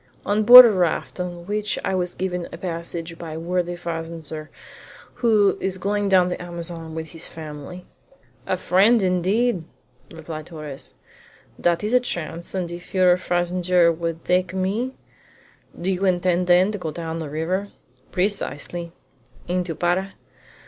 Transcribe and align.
"On 0.25 0.41
board 0.41 0.65
a 0.65 0.71
raft, 0.71 1.19
on 1.19 1.45
which 1.45 1.77
I 1.85 1.93
was 1.93 2.15
given 2.15 2.47
a 2.51 2.57
passage 2.57 3.19
by 3.19 3.33
a 3.33 3.39
worthy 3.39 3.75
fazender 3.75 4.47
who 5.21 5.55
is 5.61 5.77
going 5.77 6.09
down 6.09 6.27
the 6.27 6.41
Amazon 6.41 6.95
with 6.95 7.09
his 7.09 7.27
family." 7.29 7.85
"A 8.47 8.57
friend 8.57 9.03
indeed!" 9.03 9.63
replied 10.11 10.47
Torres. 10.47 10.95
"That 11.59 11.83
is 11.83 11.93
a 11.93 11.99
chance, 11.99 12.55
and 12.55 12.71
if 12.71 12.95
your 12.95 13.15
fazender 13.15 13.91
would 13.95 14.25
take 14.25 14.55
me" 14.55 14.97
"Do 15.79 15.91
you 15.91 16.03
intend, 16.05 16.47
then, 16.47 16.71
to 16.71 16.79
go 16.79 16.89
down 16.89 17.19
the 17.19 17.29
river?" 17.29 17.67
"Precisely." 18.11 18.93
"Into 19.47 19.75
Para?" 19.75 20.13